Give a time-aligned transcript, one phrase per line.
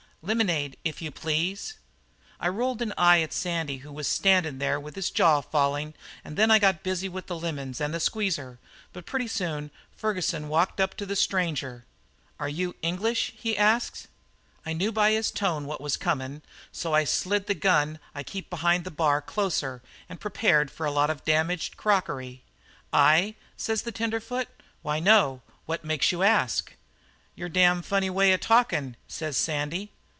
[0.23, 1.79] "'Lemonade, if you please.'
[2.39, 6.37] "I rolled an eye at Sandy, who was standin' there with his jaw falling, and
[6.37, 8.59] then I got busy with lemons and the squeezer,
[8.93, 11.85] but pretty soon Ferguson walks up to the stranger.
[12.39, 14.07] "'Are you English?' he asks.
[14.63, 18.47] "I knew by his tone what was comin', so I slid the gun I keep
[18.51, 22.43] behind the bar closer and got prepared for a lot of damaged crockery.
[22.93, 24.49] "'I?' says the tenderfoot.
[24.83, 25.41] 'Why, no.
[25.65, 26.75] What makes you ask?'
[27.33, 29.91] "'Your damned funny way of talkin',' says Sandy.